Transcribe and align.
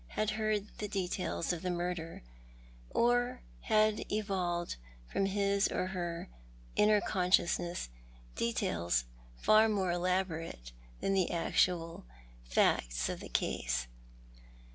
had 0.07 0.31
heard 0.31 0.67
the 0.79 0.87
details 0.87 1.53
of 1.53 1.61
tlie 1.61 1.71
murder, 1.75 2.23
or 2.89 3.43
had 3.59 4.01
evolved 4.11 4.77
from 5.05 5.27
his 5.27 5.67
or 5.67 5.85
her 5.89 6.27
inner 6.75 6.99
consciousness 6.99 7.87
details 8.35 9.05
far 9.37 9.69
more 9.69 9.91
elaborate 9.91 10.71
than 11.01 11.13
the 11.13 11.29
actual 11.29 12.03
facts 12.49 13.09
of 13.09 13.19
the 13.19 13.29
case. 13.29 13.85